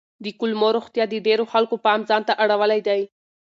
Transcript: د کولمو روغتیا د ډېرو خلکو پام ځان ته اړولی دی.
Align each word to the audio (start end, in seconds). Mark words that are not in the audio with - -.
د 0.23 0.25
کولمو 0.39 0.69
روغتیا 0.77 1.03
د 1.09 1.15
ډېرو 1.27 1.43
خلکو 1.53 1.75
پام 1.85 1.99
ځان 2.09 2.21
ته 2.27 2.33
اړولی 2.43 2.79
دی. 2.87 3.01